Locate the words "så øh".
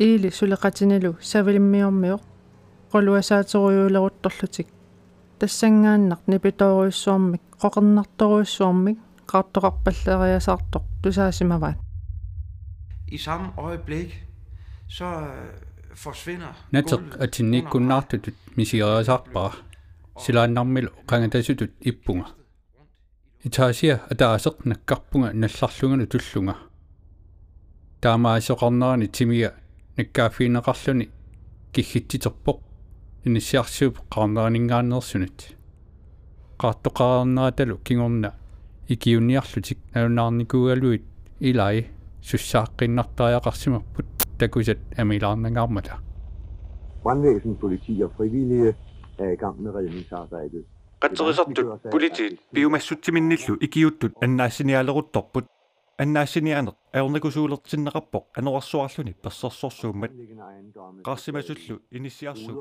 14.88-15.26